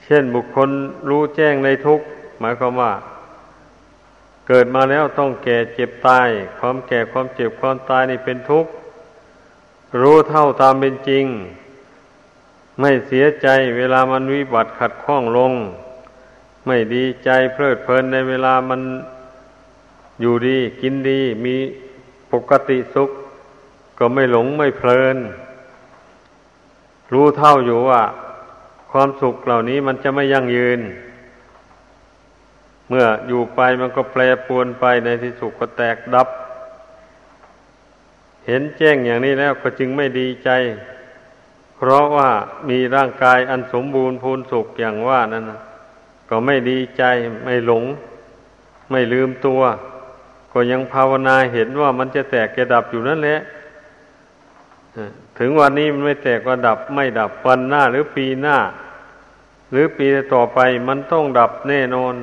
[0.04, 0.70] เช่นบุคคล
[1.08, 2.00] รู้แจ้งในทุก
[2.40, 2.92] หมายความว่า
[4.48, 8.70] เกิดมาแล้วต้องแก่เจ็บตาย ความแก่ความเจ็บความตายนี่เป็นทุกข์
[10.00, 11.24] รู้เท่าตามเป็นจริง
[12.80, 15.52] ไม่เสียใจเวลามันวิบัติขัดข้องลง
[16.66, 18.80] ไม่ดีใจเพลิดเพลินในเวลามัน
[20.20, 21.56] อยู่ดีกินดีมี
[22.32, 23.10] ปกติสุข
[23.98, 25.18] ก็ไม่หลงไม่เพลิน
[27.12, 28.02] รู้เท่าอยู่ว่า
[28.90, 30.80] ความสุขเหล่านี้มันจะไม่ยั่งยืน
[32.88, 36.28] เมื่ออยู่ไปมันก็แปรปวนไปในที่สุดก็แตกดับ
[38.46, 40.50] เห็นแจ้งอย่างนี้แล้วก็จึงไม่ดีใจ
[41.76, 42.30] เพราะว่า
[42.68, 45.44] มีร่างกายอันสมบูรณ์พูนสุขอย่างว่านั้น
[46.30, 47.02] ก็ไม่ดีใจ
[47.44, 47.84] ไม่หลง
[48.90, 49.60] ไม่ลืมตัว
[50.52, 53.40] ก็ยังภาวนาเห็นว่ามันจะแตกจะดับอยู่นั่นแหละ
[55.42, 58.58] ถึงวันนี้มันไม่แตกก็ดับไม่ดับวันหน้าหรือปีหน้า
[59.70, 62.14] หรือปีต่อไปมันต้องดับแน่นอน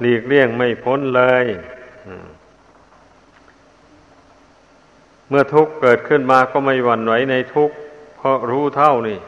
[0.00, 1.44] หลีกเลี่ยงไม่พ้นเลย
[5.28, 7.76] เมื่อทุกข์เกิดขึ้นมาก็ไม่หวั่นไหวในทุกข์
[8.16, 9.18] เพราะรู้เท่านี่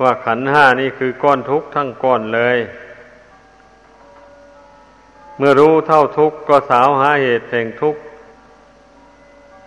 [0.00, 2.58] ว่าขันห้านี่คือก้อนทุกข์ทั้งก้อนเลย
[5.36, 8.00] เมื่อรู้เท่าทุกข์ก็สาวหาเหตุแห่งทุกข์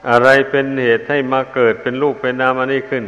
[0.10, 3.06] อะไรเป็นเหตุให้มาเกิดเป็นรูปเป็นนามอันนี้ขึ้น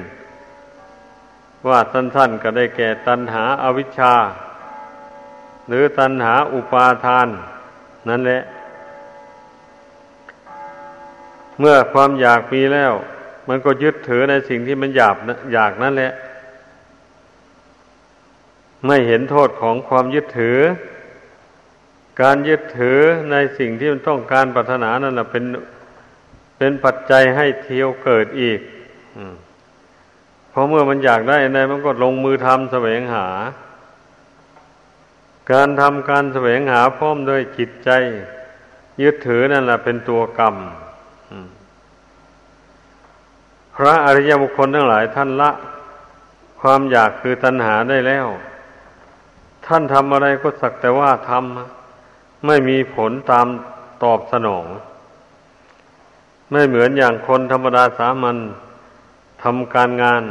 [1.67, 4.13] ว่าสั้นๆก็ได้แก่ตัณหาอาวิชชา
[5.67, 7.27] หรือตัณหาอุปาทาน
[8.09, 8.41] นั่นแหละ
[11.59, 12.93] เมื่อความอยากมีแล้ว
[13.47, 15.15] มันก็ยึดถือในสิ่งที่มันอยาก
[15.53, 16.11] อยากนั่นแหละ
[18.85, 20.59] ไม่เห็นโทษของความยึดถือ
[22.21, 22.99] การยึดถือ
[23.31, 25.43] ในสิ่งที่มันต้องการปรารถนานั่นแหละเป็น
[26.57, 28.59] เป็นปัจจัยให้เที่ยวเกิดอีก
[30.49, 33.27] เพราะเมื่อมันอยากได้ในมันก็ลงมือทำแสวงหา
[35.51, 37.89] การทำการแสวงหาพร้อมด้วยจิตใจ
[39.01, 40.55] ยึดถือนั่นแหละเป็นตัวกรรม
[43.75, 45.51] พระอริยบุคคลทั้งหลายท่านละ
[46.61, 48.27] ความอยากคือตัณหาได้แล้ว
[49.65, 53.47] ท่านทำอะไรก็สักแต่ว่าทำไม่มีผลตาม
[54.03, 54.65] ตอบสนอง
[56.51, 58.37] ไม่เหมือนอย่างคนธรรมดาสามัญ
[59.43, 60.23] ทำการงาน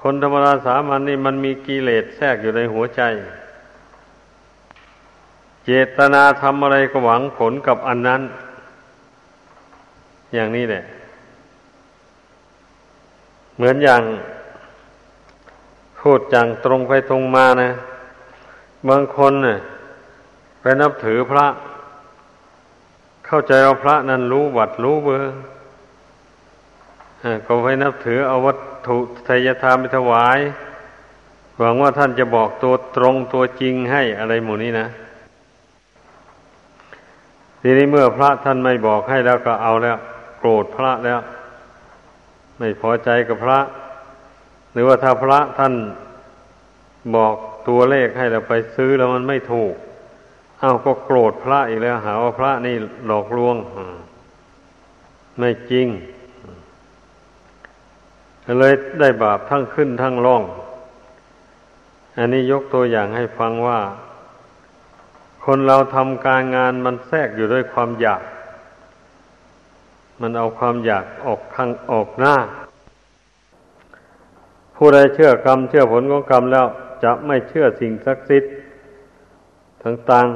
[0.00, 3.02] คนธรรมดาสามัญนนี่มันมีกิเลสแทรกอยู่ในหัวใจ
[5.64, 8.22] เจตนาทำอะไรก็หวังผลกับอันนั้น
[10.34, 10.82] อย่างนี้แหละ
[13.56, 14.02] เหมือนอย่าง
[15.98, 17.70] พูดจังตรงไปตรงมานะ
[18.88, 19.58] บางคนเน่ะ
[20.60, 21.46] ไปนับถือพระ
[23.34, 25.32] เข้าใจเอาพระนั้นรู้วัดรู้เบอร์
[27.46, 30.38] ก็ไปนับถือเอาวัดถุทยธรรมไปถวาย
[31.58, 34.86] หวังว่าท่านจะบอกตัวตรงตัวจริงให้อะไรหมู่นี้นะ
[37.62, 39.96] ทีนี้เมื่อพระท่านไม่บอกให้แล้วก็เอาแล้ว
[40.38, 41.20] โกรธพระแล้ว
[42.58, 43.58] ไม่พอใจกับพระ
[44.72, 45.74] หรือว่าถ้าพระท่าน
[47.16, 47.34] บอก
[47.68, 49.74] ตัวเลขให้เราไปซื้อแล้วมันไม่ถูก
[50.62, 53.56] เอาก็โกรธพระอีกแล้ว หาว่าพระนี่หลอกลวง
[55.38, 55.86] ไม่จริง
[58.58, 60.42] เลยได้บาปทั้งขึ้นทั้งล่อง
[62.16, 63.80] อันนี้ยกตัวอย่างให้ฟังว่า
[65.44, 68.22] คนเราทำการงานมันแทรกอยู่ด้วยความอยาก
[70.20, 72.34] มันเอาความอยากออกข้างออกหน้า
[74.76, 76.66] ผู้ใดเชื่อกรรมเชื่อผลของกรรมแล้ว
[77.04, 78.52] จะไม่เชื่อสิ่งศักดิ์สิทธิ์
[79.84, 80.26] ต่าง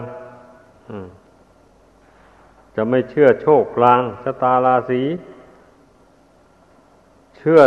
[0.73, 5.03] ๆจะไม่เชื่อโชคลางชะตาราศี
[7.37, 7.61] เชื่อ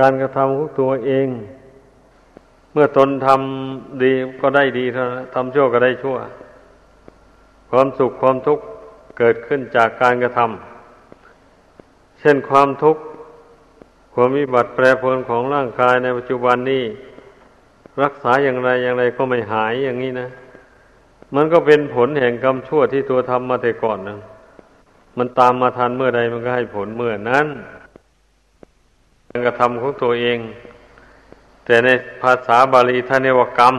[0.00, 1.28] การกระทำของตัวเอง
[2.72, 6.16] เมื่อตนทำดีก็ได้ดีเท่านั้นทำชั่วก็ได้ชั่ว
[7.70, 8.64] ความสุขความทุกข์
[9.18, 13.02] เกิดขึ้นจากการกระทำเช่นความทุกข์
[14.14, 16.84] ความวิบัติแปรปรวนของร่างกายในปัจจุบันนี้
[18.02, 20.28] รักษาอย่างไรอย่างไรก็ไม่หายอย่างนี้นะ
[21.34, 24.18] มันก็เป็นผลแห่งกรรมชั่วที่ตัวทำมาแต่ก่อนนะ
[25.18, 27.46] มันตามมาทันเมื่อใดมันก็ให้ผลเมื่อนั้น
[29.28, 30.38] การกระทำของตัวเอง
[31.64, 31.88] แต่ใน
[32.22, 33.74] ภาษาบาลีท่านเรียกว่ากรรม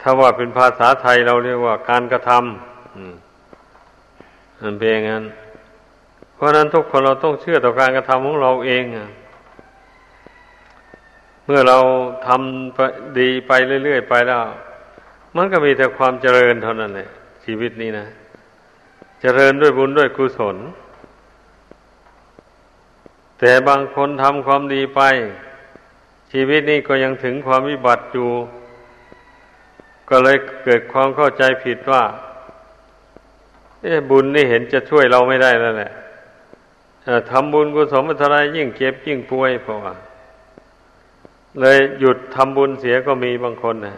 [0.00, 5.24] ถ้าว่าเป็นภาษาไทยเราเรียกว่าการกระทำมันเป็นอย่างนั้น
[6.34, 8.84] เพราะนั้นทุกคนเราต้องเชื่อต่อการกระทำของเราเอง
[11.44, 11.78] เมื่อเรา
[12.26, 13.52] ทำดีไป
[13.84, 14.42] เรื่อยๆไปแล้ว
[15.36, 17.08] มันก็มีแต่ความเจริญเท่านั้นแหละ
[17.44, 18.06] ชีวิตนี้นะ
[19.20, 20.56] เจริญด้วยบุญด้วยกุศล
[23.38, 25.00] แต่บางคนทำความดีไป
[26.32, 28.30] ชีวิตนี้ก็ยังถึงความวิบัติอยู่
[30.08, 32.02] ก็เลยเกิดความเข้าใจผิดว่า
[33.82, 35.92] เอ๊บุญนี่เห็นจะช่วยเราไม่ได้แล้วแหละ
[37.30, 39.94] ทำบุญกุศลเท่าไรยิ่งเจ็บยิ่งป่วยเพราะว่า
[41.60, 43.96] เลยหยุดทำบุญเสียก็มีบางคนนะ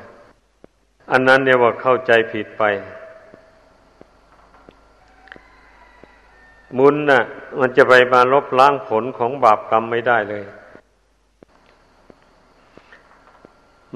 [1.11, 2.63] อันนั้นเนี่ยว่าเข้าใจผิดไป
[6.79, 7.23] บุญน่ะ
[7.61, 10.45] มันจะไปมาลบล้างผลของบาปกรรมไม่ได้เลย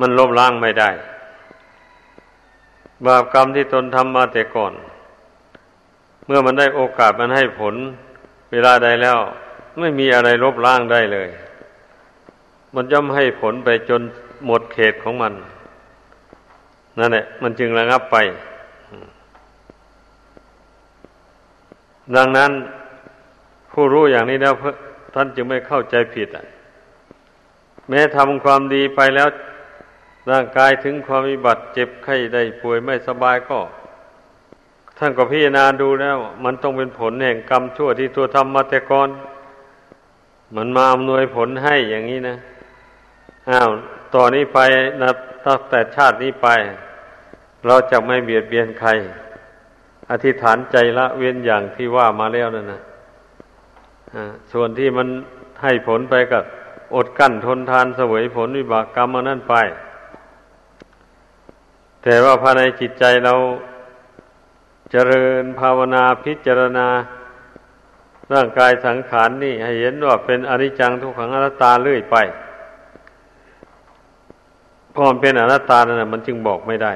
[0.01, 0.90] มันลบล้างไม่ได้
[3.07, 4.73] บาปกรรมที่ตนทำมาแต่ก่อน
[6.27, 7.75] เมื่อมันได้โอกาสมันให้ผล
[8.53, 9.18] เวลาใดแล้ว
[9.79, 11.29] ไม่มีอะไรลบล้างได้เลย
[12.75, 14.03] มันย่อมให้ผลไปจน
[14.47, 15.33] หมดเขตของมัน
[16.98, 18.16] นั่นแหละ มันจึงระงับไป
[22.16, 22.50] ดังนั้น
[23.72, 24.54] ผู้รู้อย่างนี้แล้ว
[25.14, 26.44] ท่านจึงไม่เข้าใจผิดอะ
[27.88, 29.28] แม้ทำความดีไปแล้ว
[30.30, 33.61] ร่างกายถึงความมีบัติเจ็บไข้ได้ป่วยไม่สบายก็
[34.98, 39.08] ท่านก็พิจารณาดูแล้ว มันต้องเป็นผลแห่งกรรมชั่วที่ตัวทำมาแต่ก่อน
[40.56, 42.37] มันมาอำนวยผลให้อย่างนี้นะ
[43.50, 43.68] อ้าว
[44.14, 44.58] ต่อนนี้ไป
[45.02, 45.11] นะ
[45.44, 46.48] ตั้งแต่ชาตินี้ไป
[47.66, 48.90] เราจะไม่เบียดเบียนใคร
[50.11, 52.83] อธิษฐานใจละเว้นอย่างที่ว่ามาแล้วนั่นนะ
[54.53, 55.09] ส่วนที่มัน
[55.62, 56.44] ให้ผลไปกับ
[56.94, 59.55] อดกั้นทนทานเสวยผลวิบากกรรมนั่นไป
[62.03, 63.35] แต่ว่าภายในจิตใจเรา
[64.90, 66.87] เจริญภาวนาพิจารณา
[68.35, 72.16] ร่างกายสังขารนนี่ให้เห็นว่าเป็นอนิจจังทุกขังอนัตตาเรื่อยไป
[74.94, 76.92] พอมเป็นอนัตตานั่นมันจึงบอกไม่ได้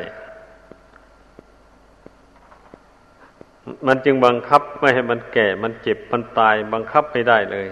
[3.87, 7.68] มันจึงบังคับไม่ให้มันแก่ มันเจ็บ มันตาย บังคับไม่ได้เลย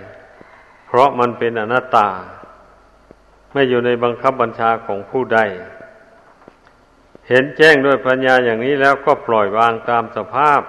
[0.86, 2.08] เพราะมันเป็นอนัตตา
[3.52, 5.40] ไม่อยู่ในบังคับบัญชาของผู้ใด
[7.28, 10.60] เห็นแจ้งด้วยปัญญาอย่างนี้แล้วก็ปล่อยวางตามสภาพ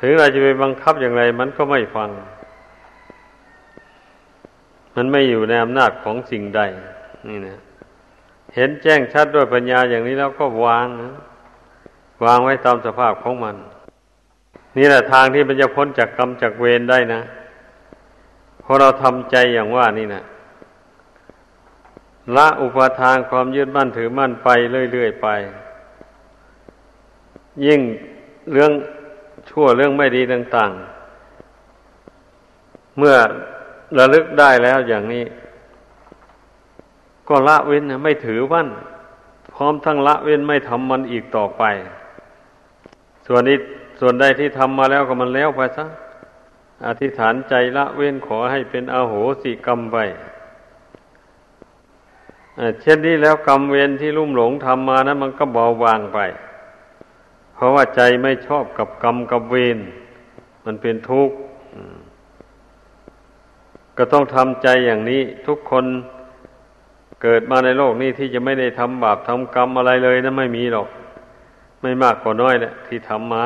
[0.00, 2.10] ถึงเราจะไปบังคับอย่างไร มันก็ไม่ฟัง
[4.94, 6.60] มันไม่อยู่ในอำนาจของสิ่งใด
[7.28, 7.58] นี่นะ
[8.54, 11.14] เห็นแจ้งชัดด้วยปัญญาอย่างนี้แล้วก็วางนะ
[12.24, 13.56] วางไว้ตามสภาพของมัน
[14.76, 17.20] นี่แหละทางที่มันจะพ้นจากกรรมจากเวรได้นะ
[18.60, 20.22] เพอเราทำใจอย่างว่านี่นะ
[22.36, 24.48] ละอุปทานความยึดมั่นถือมั่นไป
[24.92, 25.28] เรื่อยๆไป
[27.64, 27.80] ยิ่ง
[28.52, 28.72] เรื่อง
[29.50, 30.70] ชั่วเรื่องไม่ดีต่าง
[32.04, 33.16] ๆ เมื่อ
[33.98, 35.24] ระลึกได้แล้วอย่างนี้
[37.28, 38.68] ก็ละเว้นไม่ถือมั่น
[39.54, 41.62] พร้อมทั้งละเว้นไม่ทำมันอีกต่อไป
[43.26, 43.58] ส่วนนี้
[44.00, 45.86] ส่วนใดที่ทำมาแล้วก็มันแล้วไปซะ
[46.86, 49.96] อธิษฐานใจละเว้นขอให้เป็นอาโหสิกรรมไป
[52.80, 56.18] เช่นนี้แล้วกรรมเวรที่ลุ่มหลงทำมานะั้นมันก็เบาบางไป
[57.54, 59.78] เพราะว่าใจไม่ชอบกับกรรมกับเวร
[60.64, 61.36] มันเป็นทุกข์
[63.96, 65.84] ก็ต้องทำใจอย่างนี้ ทุกคน
[67.22, 70.88] เกิดมาในโลกนี้ที่จะไม่ได้ทำบาปทำกรรมอะไรเลยนะั้นไม่มีหรอก
[71.82, 73.44] ไม่มากกว่าน้อยแหละที่ทำมา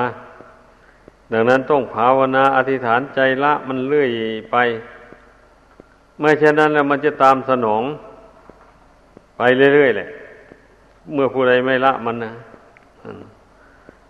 [1.33, 4.11] ดังนั้นต้องภาวนาอธิษฐานใจละมันเลื่อย
[4.53, 4.57] ไป
[6.21, 7.83] ไม่เช่นนั้นแล้วมันจะตามสนอง
[9.37, 9.43] ไป
[9.75, 10.09] เรื่อยๆแหละ
[11.13, 12.33] เมื่อผู้ใดไม่ละมันนะ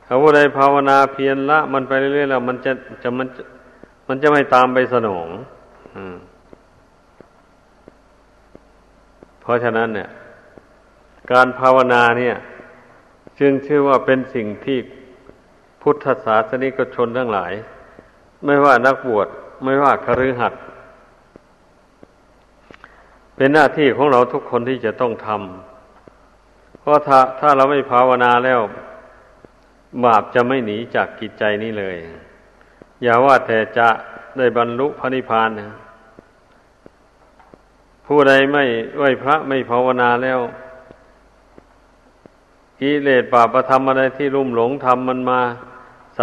[0.06, 3.28] ถ้าผู้ใดภาวนาเพียรละ มันไปเรื่อยๆแล้วมันจะจะมัน
[4.08, 5.28] มันจะไม่ตามไปสนอง
[9.40, 10.08] เพราะฉะนั้นเนี่ย
[11.32, 12.36] การภาวนาเนี่ย
[13.38, 14.78] จึงชื่อว่าเป็นสิ่งที่
[15.82, 17.52] พุทธศาสนิกชนทั้งหลาย
[18.44, 19.28] ไม่ว่านักบวช
[19.64, 20.62] ไม่ว่าคฤหัสถ์
[23.36, 28.60] เป็นหน้าที่ของเราทุกคนที่จะต้องทำเพราะถ้าถ้าเราไม่ภาวนาแล้ว
[30.04, 31.96] บาปจะไม่หนีจากกิจใจนี้เลย
[33.02, 33.88] อย่าว่าแต่จะ
[34.38, 35.70] ได้บรรลุพระนิพพานนะ
[38.06, 38.64] ผู้ใดไม่
[38.98, 40.40] ไหวพระไม่ภาวนาแล้ว
[42.80, 45.40] กิเลสบาปธรรมอะไรที่ลุ่มหลงทำมันมา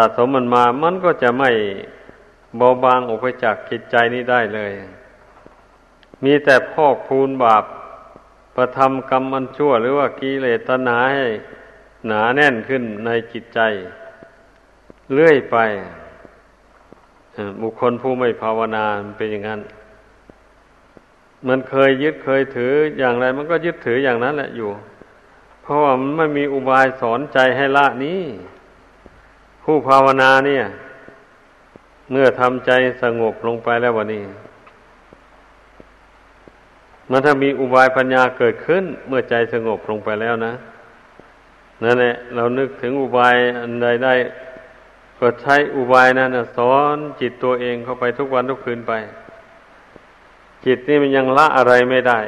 [0.01, 1.51] ะสมมันมา มันก็จะไม่
[2.57, 4.71] เบาบางออกไปจากกิจใจนี้ได้เลย
[6.23, 7.63] มีแต่พอกพูนบาป
[8.55, 11.25] ประทำกรรมมันชั่ว หรือว่ากิเลสตนาให้
[12.07, 13.59] หนาแน่นขึ้นในจิตใจ
[15.13, 15.57] เรื่อยไป
[17.61, 18.85] บุคคลผู้ไม่ภาวนา
[19.17, 19.61] เป็นอย่างนั้น
[21.47, 24.69] มันเคยยึดเคยถืออย่างไร มันก็ยึดถืออย่างนั้นแหละอยู่
[25.61, 28.21] เพราะว่ามันไม่มีอุบายสอนใจให้ละนี้
[29.69, 30.63] ผู้ภาวนาเนี่ย
[32.11, 32.71] เมื่อทำใจ
[33.03, 34.23] สงบลงไปแล้ววันนี้
[37.09, 40.53] มันถ้ามีอุบายปัญญาเกิดขึ้น เมื่อใจสงบลงไปแล้วนะ
[41.83, 44.13] นั่นแหละเรานึกถึงอุบายอันใดได้
[45.19, 48.93] ก็ใช้อุบายนั้นสอนจิตตัวเองเข้าไปทุกวันทุกคืนไป
[50.65, 52.19] จิตนี่มันยังละอะไรไม่ได้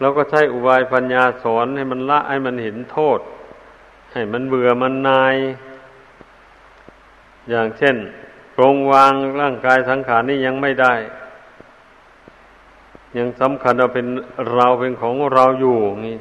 [0.00, 3.20] เราก็ใช้อุบายปัญญาสอนให้มันละให้มันเห็นโทษ
[4.12, 5.36] ให้มันเบื่อมันนาย
[7.50, 7.96] อย่างเช่น
[8.56, 10.94] ปรงวางร่างกายสังขารนี่ยังไม่ได้
[13.16, 14.06] ยังสำคัญว่าเป็น
[14.54, 15.76] เราเป็นของเราอยู่
[16.06, 16.18] งี้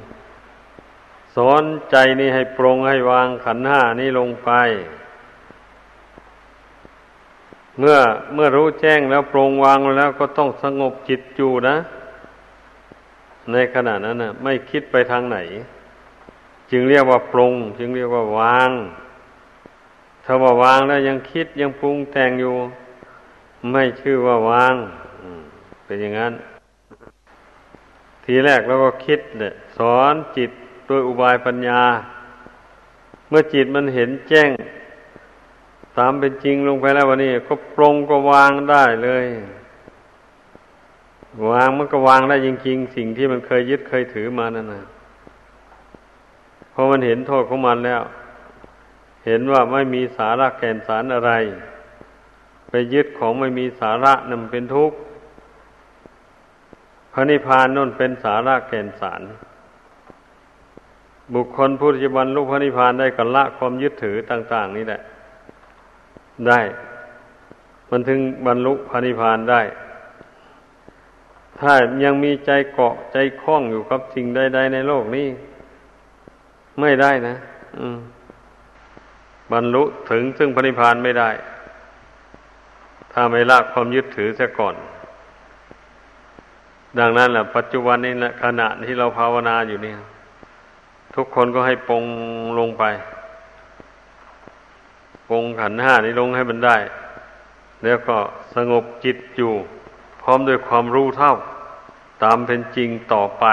[1.36, 4.52] สอนใจนี่ให้ปรงให้วางขันห้านี่ลงไป
[7.80, 7.98] เมื่อ
[8.34, 11.76] เมื่อรู้แจ้งแล้วปรงวางแล้วก็ต้องสงบจิตอยู่นะ
[13.52, 15.38] ในขณะนั้นนะไม่คิดไปทางไหน
[16.72, 18.70] จึงเรียกว่าปรง จึงเรียกว่าวาง
[20.30, 22.54] ถ้าว่าวางแล้วยังคิดยังปรุงแต่งอยู่
[23.72, 24.74] ไม่ชื่อว่าวาง
[25.86, 26.34] เป็นอย่างนั้น
[28.24, 30.52] ทีแรกเราก็คิดเนี่ยสอนจิต
[30.86, 31.82] โดยอุบายปัญญา
[33.30, 34.50] เมื่อจิตมันเห็นแจ้ง
[35.98, 39.26] ตามเป็นจริงลงไปแล้ววันนี้ ก็ปรงก็วางได้เลย
[41.52, 44.84] วางมันก็วางได้จริง ๆ สิ่งที่มันเคยยึดเคยถือมานั่นนะ
[46.74, 48.04] พอมันเห็นโทษของมันแล้ว
[49.28, 51.32] เห็นว่าไม่มีสาระแก่นสารอะไร
[52.70, 54.98] ไปยึดของไม่มีสาระนั่นเป็นทุกข์
[57.14, 59.22] พระนิพพานนั่นเป็นสาระแก่นสาร
[61.34, 65.02] บุคคลผู้ที่บรรลุพระนิพพานได้กัละความยึดถือต่าง ๆ นี่แหละ
[66.48, 66.62] ได้
[67.90, 69.62] มันถึงบรรลุพระนิพพานได้
[71.60, 71.74] ถ้า
[72.04, 75.28] ยังมีใจเกาะใจคล้องอยู่กับสิ่งใดๆในโลกนี้
[76.80, 77.36] ไม่ได้นะ
[77.80, 78.00] อืม
[79.52, 81.30] บรรลุถึงซึ่งพระนิพพานไม่ได้
[83.14, 84.76] ถ้าไม่ละความยึดถือเสียก่อน
[87.00, 89.94] ดังนั้นแหละปัจจุบันนี้นะขณะที่เราภาวนาอยู่นี่
[91.16, 92.04] ทุกคนก็ให้ปรง
[92.60, 92.84] ลงไป
[95.30, 96.78] ปรงขันห้านี้ลงให้มันได้
[97.84, 98.18] แล้วก็
[98.56, 99.54] สงบจิตอยู่
[100.22, 101.34] พร้อมด้วยความรู้เท่า
[102.24, 103.46] ตามเป็นจริงต่อไป